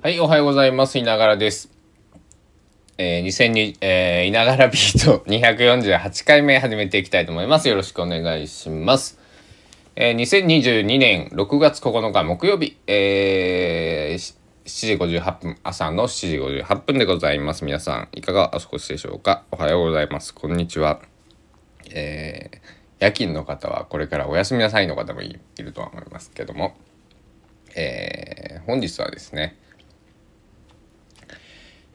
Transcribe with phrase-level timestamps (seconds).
[0.00, 0.96] はい、おはようございます。
[0.96, 1.72] いながらです。
[2.98, 7.68] えー、2002、えー、いながらビート248回目始めていきたいと思います。
[7.68, 9.18] よろしくお願いします。
[9.96, 17.64] えー、2022年6月9日木曜日、えー、7時58分、朝の7時58分でございます。
[17.64, 19.42] 皆さん、いかがお過ごしでしょうか？
[19.50, 20.32] おはようございます。
[20.32, 21.00] こんにちは。
[21.90, 22.58] えー、
[23.00, 26.76] 夜勤の方はこれからお休みなさいの方もいるとは思いますけども、
[27.74, 29.56] えー、本日はですね、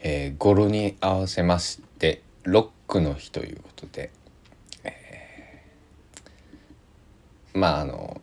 [0.06, 4.12] えー、語呂に合わせましてロックの日ということで、
[4.84, 8.22] えー、まああの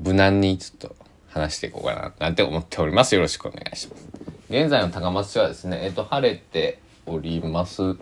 [0.00, 0.96] 無難にちょっと
[1.28, 3.14] 話していこうかななんて思っております。
[3.14, 4.08] よろしくお願いします。
[4.50, 7.96] 現在の高松市はですねえっ、ー、と晴れております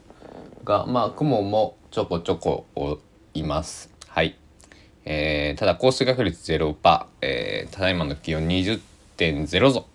[0.65, 2.67] がまあ雲もちょこちょこ
[3.35, 3.91] います。
[4.09, 4.37] はい。
[5.05, 9.87] えー、ただ降水確率0%、えー、ただいまの気温20.0度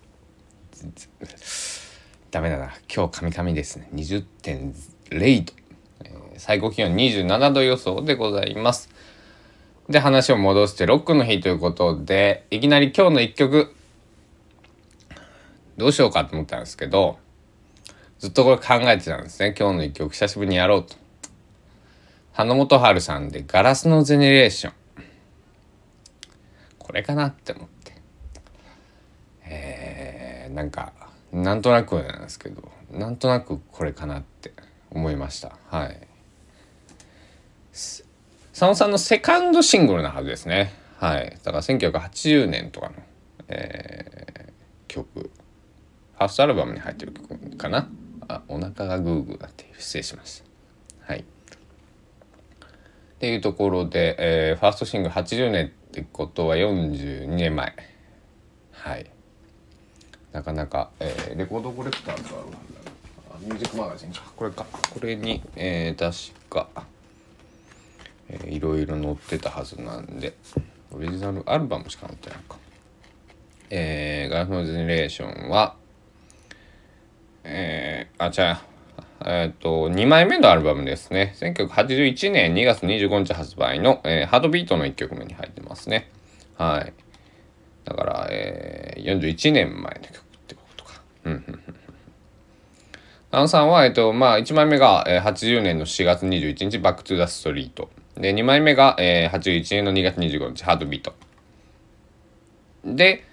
[2.30, 2.72] ダメだな。
[2.92, 3.88] 今日カミカミですね。
[3.94, 5.52] 20.0度、
[6.04, 8.90] えー、最高気温27度予想でございます。
[9.88, 13.74] で話を戻してロックの日ということでいきなり今日の一曲。
[15.76, 17.18] どうしようかと思ったんですけど
[18.18, 19.54] ずっとこれ考えてたんですね。
[19.56, 20.94] 今日の一曲久しぶりにやろうと。
[22.32, 24.72] 花本春さんで「ガラスのゼネレーション」
[26.78, 27.92] これかなって思って。
[29.44, 30.92] えー、なんか
[31.42, 34.52] なんとなくなんですけどなんとなくこれかなって
[34.90, 35.58] 思いました。
[35.68, 36.00] はい。
[37.72, 38.04] 佐
[38.62, 40.72] 野さんのセカンドシングルなはずですね。
[40.98, 41.38] はい。
[41.42, 42.94] だから1980年とかの、
[43.48, 44.52] えー、
[44.88, 45.06] 曲。
[45.14, 47.90] ファーストアルバムに入ってる曲かな？
[48.28, 50.42] あお腹がグーグーだって失礼しまし
[51.06, 51.12] た。
[51.12, 51.20] はい。
[51.20, 51.24] っ
[53.18, 57.74] ていうところで、えー、ファーストシングル80年ってことは42年前。
[58.72, 59.10] はい。
[60.36, 64.20] なかなか、えー、レコードコレクターとあるミュージックマガジンか。
[64.36, 64.66] これか。
[64.92, 66.68] これに、えー、確か、
[68.28, 70.34] えー、いろいろ載ってたはずなんで。
[70.92, 72.56] オリジナルアルバムしか載ってないか。
[73.70, 75.74] えー、ガラフのジェネレーションは
[77.44, 78.62] えー、あじゃあ
[79.24, 81.34] えっ、ー、と2枚目のアルバムですね。
[81.40, 86.10] 1981年2月25日発売の、えー、ハードビートの1曲目に入ってますね。
[86.58, 86.92] はい。
[87.86, 90.00] だから、えー、41年前
[93.40, 97.90] のさんは、えっと、まあ、1枚目が、えー、80年の4月21日、バックトゥザストリート。
[98.14, 101.14] で、2枚目が、えー、81年の2月25日、ハートビート。
[102.84, 103.24] で、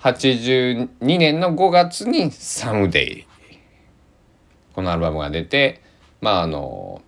[0.00, 3.26] 82年の5月にサムデイ。
[4.74, 5.82] このアルバムが出て、
[6.20, 7.02] まあ、あの、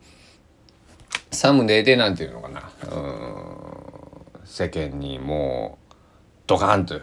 [1.30, 2.98] サムデイでなんていうのかな、う
[4.42, 5.94] ん、世間にもう、
[6.46, 6.94] ドカンと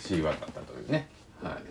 [0.00, 1.08] シーワーだったというね。
[1.42, 1.69] はい。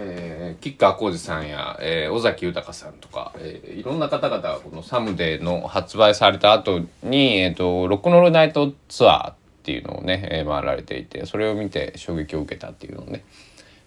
[0.00, 13.24] えー、吉川晃司さんや、えー、尾崎豊さんとか、えー、いろんな方々がこのサムデーの発売された後に、えーと、ロックノールナイトツアーっていうのをね、えー、回られていてそれを見て衝撃を受けたっていうのをね、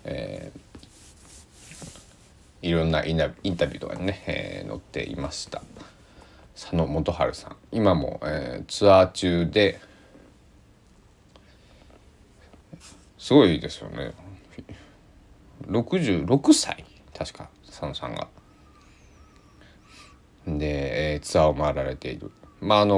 [0.04, 5.62] えー、いろんなインタビューとかにね、えー、載っていました。
[6.56, 7.56] 佐野元春さん。
[7.72, 9.80] 今も、えー、ツアー中で
[13.18, 14.12] すごいですよね。
[15.68, 16.86] 66歳
[17.18, 18.28] 確か佐野さんが。
[20.48, 22.32] で、えー、ツアーを回られている。
[22.62, 22.98] まああのー、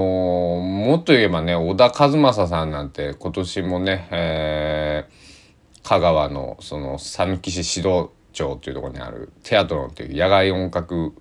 [0.61, 11.13] もっと言えばね小田和正さんなんて今年もね、えー、香川のその讃岐市指導町というところにあるテアトロンという野外音楽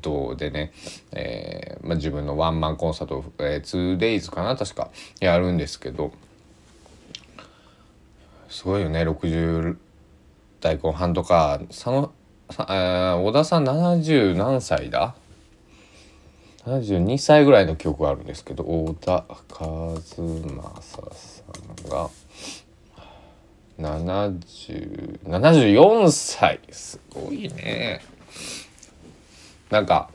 [0.00, 0.72] 堂でね、
[1.12, 4.90] えーまあ、自分のワンマンコンサートを、えー、2days かな確か
[5.20, 6.12] やるんですけど
[8.48, 9.02] すごいよね。
[9.02, 9.76] 60
[10.60, 11.60] 代後半とか。
[11.68, 12.10] 佐野
[12.50, 15.14] さ、小田さん70何歳だ
[16.64, 19.36] ？72歳ぐらいの記憶があるんですけど小田和
[20.00, 20.96] 正さ
[21.86, 22.08] んが。
[23.78, 26.60] 7074歳。
[26.70, 28.00] すごいね。
[29.70, 30.10] なんか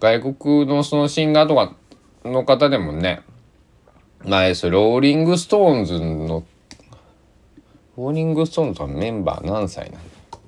[0.00, 1.76] 外国のそのシンガーとか
[2.24, 3.22] の方でもね。
[4.24, 6.42] 前それローリング・ストーンズの
[7.96, 10.04] ローリング・ストーンズはメンバー何歳なの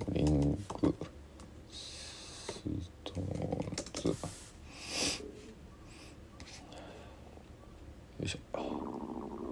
[0.09, 0.95] リング・
[1.71, 2.63] ス
[3.05, 3.25] トーン
[3.95, 4.15] ズよ
[8.23, 8.39] いしょ。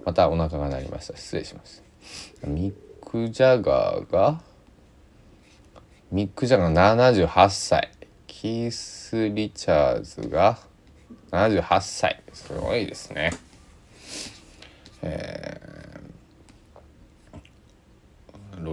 [0.05, 1.15] またお腹が鳴りました。
[1.15, 1.83] 失礼します。
[2.43, 2.75] ミッ
[3.05, 4.41] ク・ジャガーが
[6.11, 7.91] ミック・ジャガー78歳
[8.25, 10.57] キース・リチャーズが
[11.29, 13.31] 78歳すごいですね。
[15.03, 15.52] えー。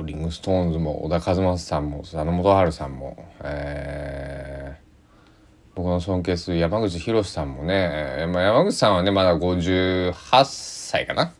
[0.00, 10.14] ローリング・ストーンズも小田和正さんも佐野元春さんも、えー、僕の尊敬する山口洋さんもね、まあ、山口さんはねまだ58
[10.44, 11.34] 歳かな。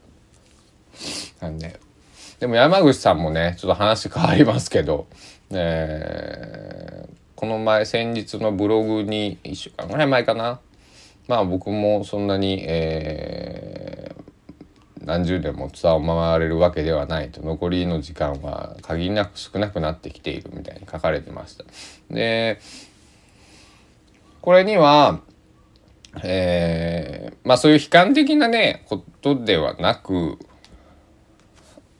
[1.41, 1.81] なんで
[2.39, 5.07] でも山口さんもねちょっと話変わりますけど、
[5.51, 10.61] えー、この前先日のブログに1週間ぐらい前かな。
[11.29, 13.89] まあ僕もそんなに、えー、
[15.05, 21.64] 何十年もツアーを回れるわけではないと残りの時間は限りなく少なくなってきているみたいに書かれてました。
[22.11, 22.61] で
[24.41, 25.20] これには
[26.23, 30.38] えー、まあそういう悲観的なねことではなく、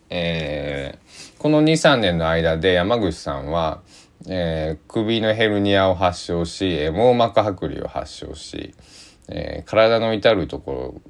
[0.09, 3.83] えー、この23年の間で山口さんは、
[4.29, 8.75] えー、首のヘルニアを発症し網膜剥離を発症し、
[9.29, 11.01] えー、体の至るとこ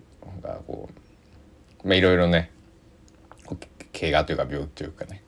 [0.43, 1.00] ろがこう
[1.85, 2.51] まあいろいろね
[3.99, 5.23] 怪我というか病気というかね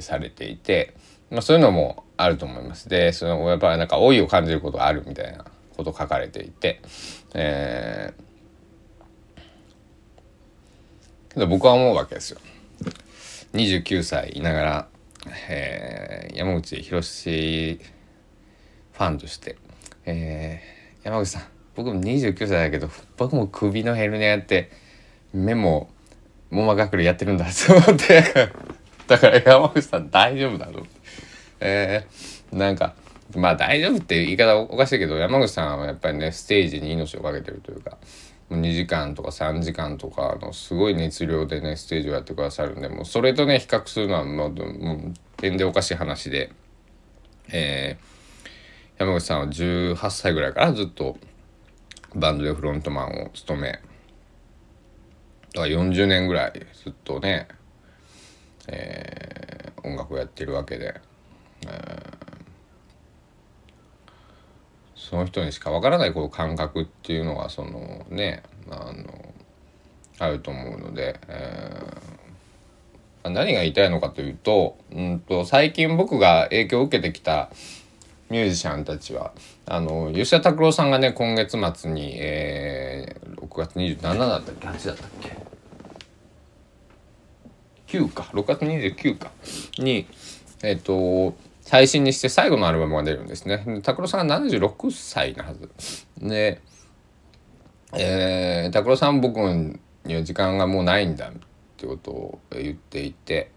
[0.00, 0.94] されていて、
[1.30, 2.88] まあ、そういうのもあると思います。
[2.88, 5.44] でそのやっぱりなんか老いを感じることがあるみたいな
[5.76, 6.80] こと書かれていて、
[7.34, 12.38] えー、けど僕は思うわけですよ。
[13.52, 14.88] 29歳いながら、
[15.50, 17.00] えー、山口博
[18.92, 19.56] ファンとして、
[20.06, 21.42] えー、山口さん
[21.74, 24.70] 僕も29歳だけど僕も首のヘルニアって
[25.32, 25.90] 目も
[26.50, 28.52] 網膜剥離やってるんだと思って。
[29.08, 30.86] だから山口さん大丈夫だろ
[31.60, 32.94] えー、なんか
[33.36, 37.98] まあ大丈夫って言い方おかしいけど山口さんはやっぱりねステージに命を懸けてるというか
[38.48, 46.52] もう2時間とか3時間とかのすごい熱量でねステージをやってくださるんでもうそれとね比較するのはもうもう点でおかしい話で、
[47.48, 51.16] えー、山口さんは18歳ぐらいからずっと
[52.14, 53.80] バンドでフロントマンを務め
[55.54, 56.52] だから40年ぐらい
[56.82, 57.48] ずっとね、
[58.68, 60.94] えー、音楽をやってるわけで、
[61.66, 61.72] えー、
[64.96, 69.34] その人にしかわからないこう感覚っていうのがそのねあの
[70.18, 77.50] あると思うので、えー、何が言いたいのかというと,、うんと最近僕が影響を受けてきた
[78.30, 79.32] ミュージシャンたちは
[79.66, 85.41] あの吉田拓郎さんがね今月末に、えー、6月27だったっけ8だったっけ
[87.92, 89.30] 9か6月29か
[89.78, 90.06] に
[90.62, 93.80] えっ、と最新にして最後のアルバムが出るんですね。
[93.82, 95.70] 拓郎さんが76歳なはず。
[96.18, 96.60] で、
[97.94, 101.32] えー、拓郎さん僕には時間がもうないんだっ
[101.76, 103.50] てことを言っていて、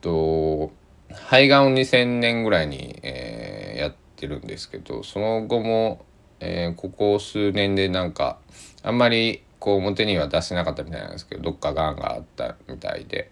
[0.00, 0.72] と
[1.10, 6.04] 肺がんを2000年ぐらいに、えー、やってるんですけどその後も、
[6.40, 8.38] えー、ここ数年でなんか
[8.82, 13.30] あんまりこう表には出せなかったみたいなんですけどどっかがんがあったみたいで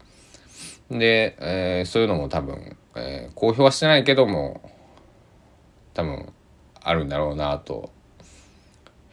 [0.91, 4.71] で、えー、そういうのも多分、えー、公表はしてないけども
[5.95, 6.33] 多分
[6.81, 7.91] あるんだろうなと、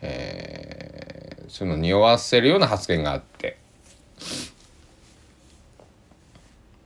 [0.02, 3.58] えー、そういうの匂わせるような発言があって。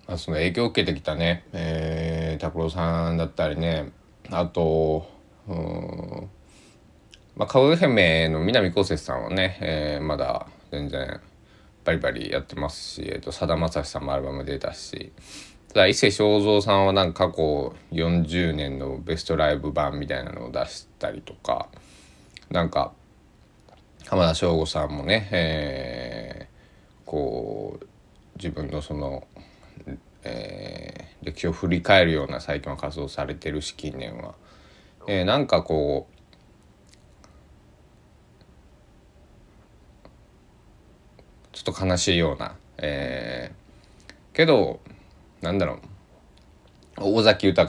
[0.07, 3.91] まあ、その影響を受けてきたね、えー、拓郎さんだったりね。
[4.29, 5.09] あと、
[5.47, 6.29] うん、
[7.35, 11.19] まあ、カウヘメの南こうせつさんはね、えー、まだ全然
[11.85, 15.11] バリバリやってますし、えーと、さだまさしさんもアルバム出たし
[15.69, 21.67] ただ伊勢正三さんはなんか過去40年のベストライブ版みたいなのを出したりとか
[22.49, 22.91] なんか
[24.07, 27.85] 浜田省吾さんもね、えー、こう
[28.37, 29.27] 自分のその、
[30.23, 34.33] えー、歴史を振り返るような最近は活動されてるし近年は、
[35.07, 36.14] えー、なんかこう
[41.55, 44.81] ちょっと悲しいような、えー、けど
[45.41, 45.79] なんだろう。
[46.97, 47.65] 尾崎豊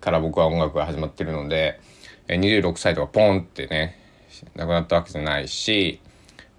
[0.00, 1.80] から僕は音楽が始まってるので
[2.28, 3.98] 26歳とかポンってね
[4.54, 6.00] 亡くなったわけじゃないし、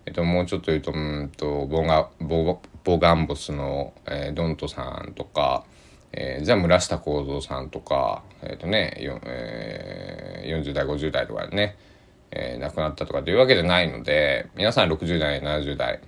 [0.06, 5.64] えっと、もうちょっと言うとうんとボガボボガンボスの、えー、ドントさんとか、
[6.12, 11.78] えー、じゃ村下幸三さんとか、えっ、ー、とねよ、えー、40代50代とかね、
[12.30, 16.02] えー、亡くなったとかというわけじゃないので皆さん60代70代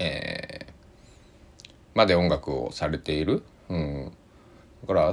[0.00, 4.12] えー、まで音楽をされている、うん、
[4.82, 5.12] だから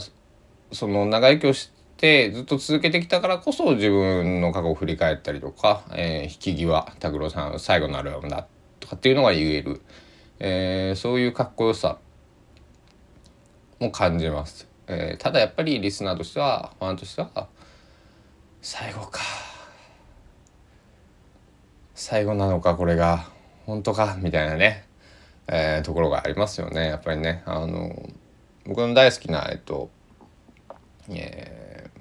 [0.71, 8.47] その長生きをしてずっと続けてきたからこそ自分の過去を振り返ったりとか「えー、引き際拓郎さん最後のアルバムだ」
[8.79, 9.81] とかっていうのが言える、
[10.39, 11.97] えー、そういうかっこよさ
[13.79, 17.47] も感じます、えー、ただやっぱりリスナーとしてはファンとしては
[18.61, 19.21] 最後か。
[21.95, 23.36] 最後なのかこれが。
[23.67, 24.17] 本当か？
[24.19, 24.87] みたいなね、
[25.47, 26.87] えー、ところがありますよね。
[26.87, 27.43] やっぱりね。
[27.45, 28.09] あの
[28.65, 29.89] 僕の大好きなえっと
[31.09, 31.99] えー、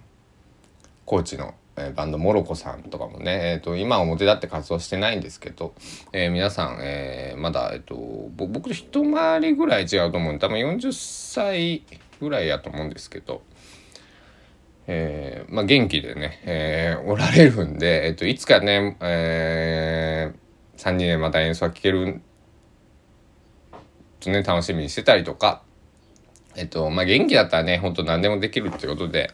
[1.04, 5.74] 高知のえバンドモロコさんとかもね、えーと、今表立って活動してないんですけど、
[6.12, 11.82] えー、皆さん、えー、まだ、えーと、僕と一回りぐらい違うと思うんで多分40歳
[12.20, 13.42] ぐらいやと思うんですけど、
[14.86, 19.85] えー、まあ、元気でね、えおられるんで、えーと、いつかね、え
[20.76, 22.20] 3人でまた演奏が聴ける
[24.20, 25.62] とね楽しみにしてたりとか、
[26.54, 29.32] えっとまあ、元気だったらねほんと何でもできるってことで。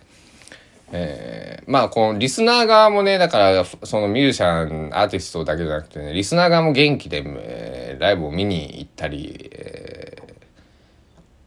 [0.94, 10.22] えー、まあこのリスナー側もねだからそのミュージシャンアーティストだけじゃなくてねリスナー側も元気で、えー、ライブを見に行ったり、え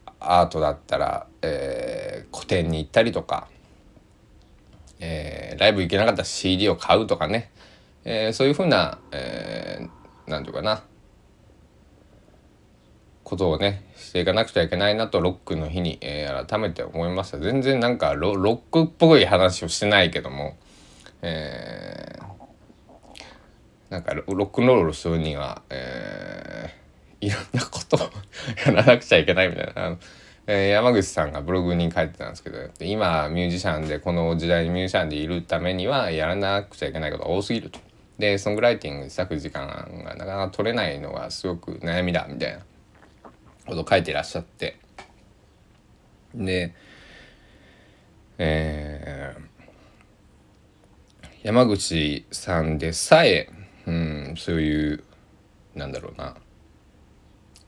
[0.08, 3.48] ー、アートだったら、えー、個展に行ったりとか、
[5.00, 7.52] えー、ライブ行けなかったら CD を買うとかね、
[8.06, 10.84] えー、そういうふうな、えー、ていうかな
[13.24, 20.56] ことをねしていかなくちゃいけないなとロックの日に、えー、改めて思いました全然なんかロックっぽい話をしてないけども、
[21.24, 28.00] えー、なんかロックンロールするには、えー、いろんなことを
[28.68, 29.86] やらなくちゃいけないみたいな。
[29.86, 29.98] あの
[30.48, 37.80] えー、山口さんがブログに書いてたんですけど今ミュージシャンでこの時代にミュージシャンでいるためにはやらなくちゃいけないことが多すぎると。
[38.18, 42.60] でソングライティング咲く時間がなかなか取れないのがすごく悩みだみたいな
[43.66, 44.80] こと書いてらっしゃって。
[46.34, 46.74] で
[48.38, 53.50] えー、山口さんでさえ、
[53.88, 55.04] うん、そういう
[55.74, 56.36] なんだろうな。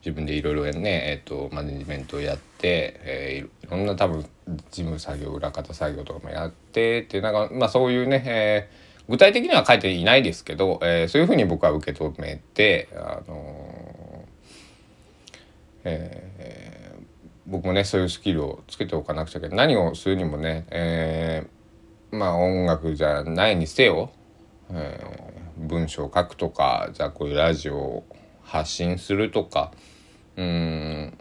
[0.07, 4.29] 自分でいろいろね、えーと、マネジメントをやって、えー、いろんな多分事
[4.71, 14.25] 務作業裏方作業とかもやってってなんか、まあ、そういうね、えー、具体的には書いていないですけど、えー、そういうふうに僕は受け止めて、あの
[15.83, 17.01] えー、
[17.47, 19.57] 僕もねそういうスキルをつけておかなくちゃいけない。
[19.57, 24.11] 何をするにもね、えー、まあ音楽じゃないにせよ、
[24.71, 28.05] えー、文章を書くとかじゃあこういうラジオを
[28.43, 29.71] 発信するとか
[30.37, 31.17] うん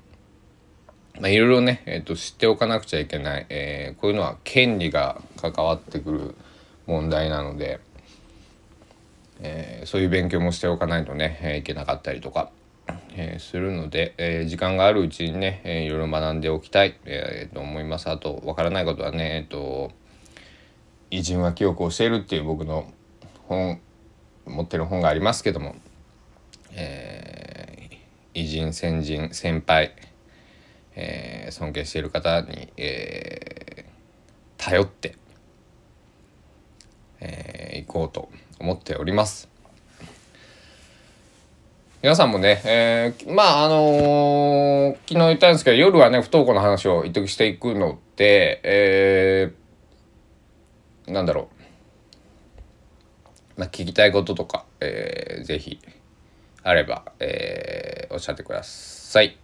[1.18, 6.34] まあ、いろいろね、えーと、知っておかなくちゃいけない、えー、こういうのは権利が関わってくる
[6.86, 7.80] 問題なので、
[9.40, 12.50] えー、そういう勉強もしておかないとね、えー、いけなかったりとか、
[13.14, 18.08] えー、するので、えー、時間があるうちにね、えー、いろいろ学んでおきたい、えー、と思います。
[18.08, 19.90] あと、わからないことはね、えっ、と、
[21.10, 22.92] 偉人は記憶を教えるっていう僕の
[23.48, 23.80] 本、
[24.46, 25.76] 持ってる本がありますけども、
[26.72, 27.96] えー、
[28.34, 29.92] 偉人、先人、先輩、
[30.94, 35.16] えー、尊敬している方に、えー、頼って、
[37.26, 38.28] えー、行こうと
[38.60, 39.48] 思っております。
[42.02, 51.48] 皆さんもね、えー、まああのー、昨日言ったんですけど夜はね不登校の話を一時していくので、えー、なんだろ
[53.56, 55.80] う、まあ、聞きたいこととか、えー、ぜひ
[56.62, 59.36] あれば、えー、おっしゃってください。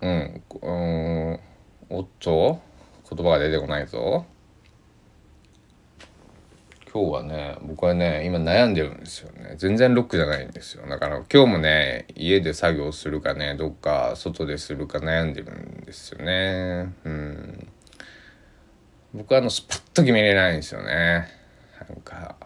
[0.00, 1.40] うん、うん、
[1.90, 2.60] おっと？
[3.08, 4.24] 言葉が出てこないぞ。
[6.92, 9.54] 今日はね僕はね今悩んでるんですよね。
[9.56, 10.86] 全然ロックじゃないんですよ。
[10.86, 16.92] だから今日もね家で作業するかねどっか外でするか悩んでるんですよね。
[17.04, 17.68] うん。
[19.14, 21.28] 僕はあのスパッと決めれないんですよね。
[21.88, 22.36] なんか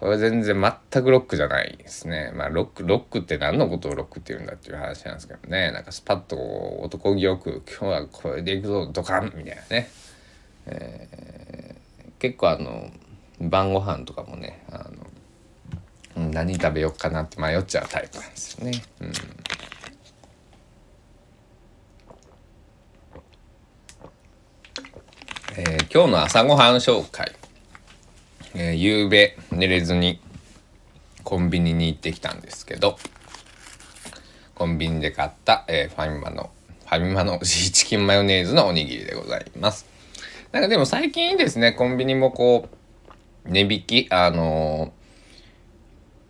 [0.00, 2.32] これ全然全くロックじゃないですね。
[2.34, 5.70] まあロックロックって何のことをロックって言うんだっていう話なんですけどね。
[5.70, 6.36] なんかスパッと
[6.82, 9.88] 男気よく今日はこれでいくぞドカンみたいなね。
[10.66, 11.69] えー
[12.20, 12.90] 結構あの
[13.40, 14.88] 晩ご飯とかもねあ
[16.16, 18.82] の何食べようかなって迷っちゃうタイプなんですよね。
[19.00, 19.12] うん
[25.56, 27.32] えー、今日の朝ごはん紹介、
[28.54, 30.20] えー、夕べ寝れずに
[31.24, 32.98] コンビニに行ってきたんですけど
[34.54, 36.50] コンビニで買った、えー、ファミマの
[36.84, 39.89] ファミマのシーチキンマヨネーズのおにぎりでございます。
[40.52, 42.68] なんかでも最近ですね、コンビニもこ
[43.46, 44.92] う、値引き、あの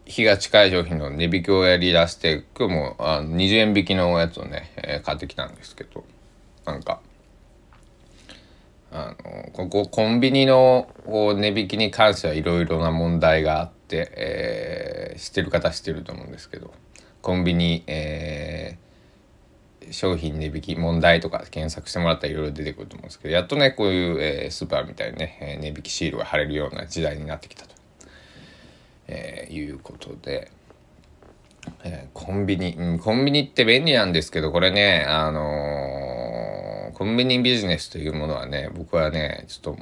[0.06, 6.04] ー、日が近い商品の値引きをやりだして、今日もあ20円引きのやつをね、えー、買ってきたんですけど、
[6.66, 7.00] なんか、
[8.92, 16.72] あのここコンビニのこう値引きに関してはいろいろな問題があって、えー、知ってる方知ってると思うんですけど
[17.22, 18.89] コンビニ、えー、
[19.90, 27.74] 商品値引き問題とか検索してもらったらいろいろ出てくると思うんですけどやっとねこういう、えー、スーパーみたいにね、え値引きシールが貼れるような時代になってきたと、
[29.08, 30.50] えー、いうことで。
[31.84, 39.78] えー、コンビニ、うん、コンビニって便利なんですけど、これね、あのー、コンビニビジネスというものはね、僕はね、ちょっと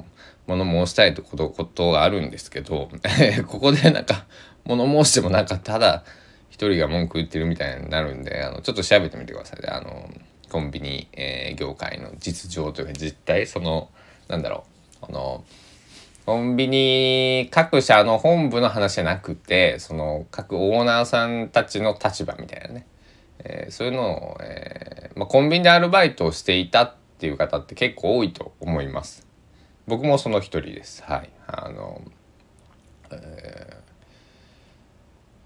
[0.47, 2.89] 物申したいことことがあるんですけど、
[3.47, 4.25] ここでなんか
[4.65, 6.03] 物申してもなんかただ
[6.59, 9.65] 一人が文句言ってるみたいになるんで、あの、ちょっと調べてみてください。
[9.69, 10.09] あの、
[10.49, 13.89] コンビニ、えー、業界の実情というか実態、その、
[14.27, 14.65] なんだろ
[15.01, 15.45] う、あの、
[16.25, 22.85] コンビニ各社の本部の話じゃなくてその各オーナーさんたちの立場みたいなね、
[23.39, 29.25] えー、そういうのを、えー、まあ、コンビニでアルバイトをしていたっていう方って結構多いと思います。
[29.87, 31.01] 僕もその一人です。
[31.03, 31.31] はい。
[31.47, 31.99] あの、
[33.09, 33.78] えー、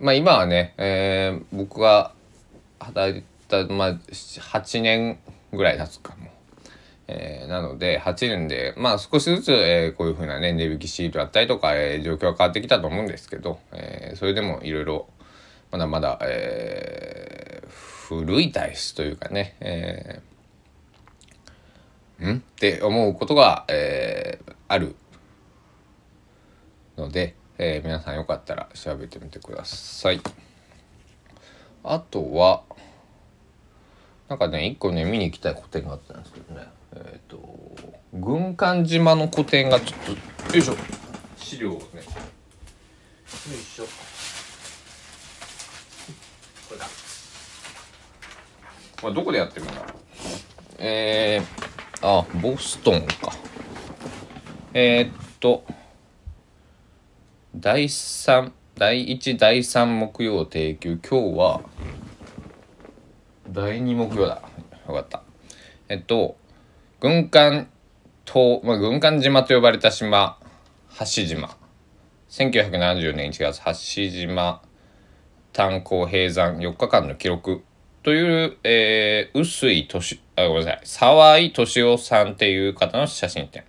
[0.04, 2.12] まあ今はね、え僕が
[2.80, 5.18] 働いた、まあ、8年
[5.52, 6.34] ぐらい経つかも
[7.08, 15.08] えー、なので8年でまあ少しずつ、えー、こういうふうなね値引きシートだったりとか、えー、状況は変わってきたと思うんですけど、えそれでもいろいろ
[15.72, 20.22] まだまだ、え古い体質というかね、え
[22.22, 22.38] ん？
[22.38, 24.96] って思うことが、えある
[26.98, 30.20] ので、え皆さんよかったら調べてみてください。
[31.86, 32.64] あとは
[34.28, 36.68] なんかね一個ね見に行きたい個展があったんですけどね。
[36.94, 37.40] えっ、ー、と
[38.14, 40.00] 軍艦島の個展がちょっ
[40.50, 40.76] とよいしょ。
[41.38, 41.80] 資料をね。
[41.80, 42.04] よい
[43.64, 43.86] しょ。
[46.68, 46.86] これだ。
[49.02, 49.74] これどこでやってるんだ？
[50.80, 53.32] えー、あボストンか。
[54.74, 55.64] えー、っと
[57.64, 61.00] 第3第1第3木曜定休。
[61.02, 61.62] 今日は
[63.50, 64.42] 第2木曜だ。
[64.86, 65.24] よかった。
[65.88, 66.36] えっと
[67.00, 67.70] 軍艦
[68.26, 70.38] 島、まあ、軍艦島と呼ばれた島、
[71.00, 71.56] 橋島。
[72.30, 73.74] 1970年1月、橋
[74.12, 74.62] 島
[75.54, 77.64] 炭鉱閉山4日間の記録。
[78.04, 83.64] という、えー、臼井敏、あ、ごめんなさい、沢井敏夫さんっていう方の写真展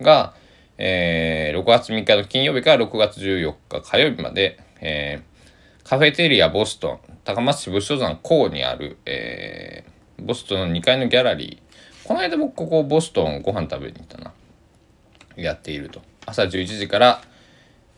[0.00, 0.34] が、
[0.78, 14.32] えー、6月3日の金曜日から6月14日火曜日まで、えー、カフェテリアボストン、高松市武将山港にある、えー、ボストンの2階のギャラリー、この間僕ここボストンご飯食べに行ったな。
[15.36, 16.00] やっていると。
[16.24, 17.22] 朝11時から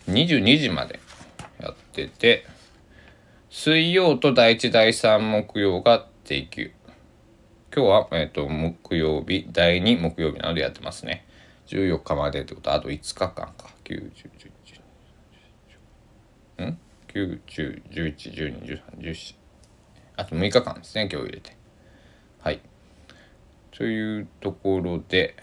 [0.08, 1.00] 22時まで
[1.60, 2.46] やってて、
[3.50, 6.70] 水曜と第1、第3木曜が定休。
[7.74, 11.24] 今日は、えっ、ー、と、木曜日、第2木曜日なのでやってますね。
[11.70, 13.52] 14日までってこと、あと5日間か。
[13.85, 14.30] 9、10、
[16.59, 16.78] 11、ん
[17.09, 19.35] ?9、10、11、12、13、14。
[20.16, 21.56] あと6日間ですね、今日入れて。
[22.40, 22.61] はい。
[23.80, 25.37] というところで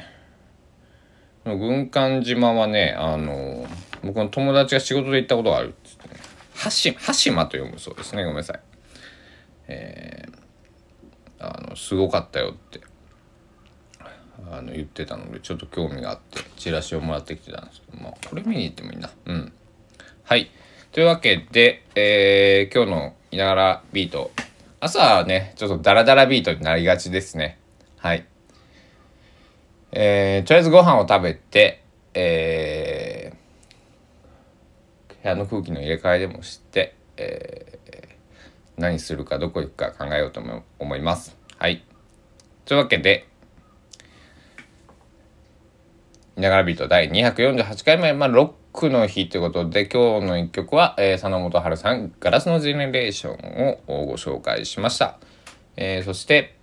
[1.43, 3.65] 軍艦島はねあの
[4.03, 6.15] 僕の友達が仕事で行ったことがあるっつってね
[6.53, 8.59] はし羽島と読むそうですねごめんなさい
[9.69, 12.79] えー、あのすごかったよって
[14.51, 19.53] あの言ってたのでちょっと興味があってチラシをもらってきてたんですけどまあこれ見に行ってもいいなうん
[20.23, 20.49] はい
[20.91, 24.31] というわけで、えー、今日の「いながらビート」
[24.79, 27.59] 朝はねちょっとダラダラビートになりがちですね
[27.97, 28.25] はい。
[29.91, 31.83] えー、とりあえずご飯を食べて、
[32.13, 40.41] えー、部屋の空気の入れ替えでもして、えー、何するかどこ行くか考えようと
[40.79, 41.35] 思います。
[41.57, 41.83] はい。
[42.65, 43.27] というわけで、
[46.41, 55.17] ながらビート第248回目、まあ、ロックの日ということで、今日の一曲は、えー、佐野元春さん、ガラスのジェネレーションをご紹介しました。
[55.75, 56.55] えー、そして、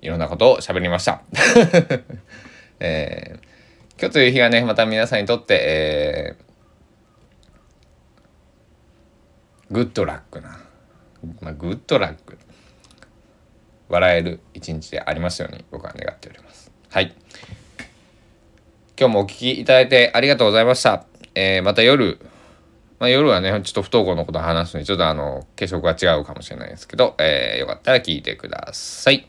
[0.00, 1.20] いろんなことを喋りました。
[2.80, 10.58] えー、今日という日がね、また皆さんにとって、えー、グッドラックな、
[11.42, 12.38] まあ、グッドラック、
[13.90, 16.72] 笑える一日でありますように僕は願っております。
[16.88, 17.14] はい。
[19.00, 21.06] 今日もお聴きいただいてありがとうございました。
[21.34, 22.18] えー、また夜、
[22.98, 29.26] まあ、夜はね、ちょっと不登校のこと話すのに、ちょっとあの、軽食が違うかもしれないですけど、えー、よかったら聞いてください。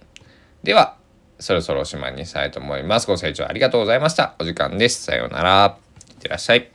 [0.62, 0.98] では、
[1.40, 3.08] そろそろおしまいにしたいと思います。
[3.08, 4.36] ご清聴ありがとうございました。
[4.40, 5.04] お時間です。
[5.04, 5.78] さようなら。
[6.10, 6.71] いってらっしゃい。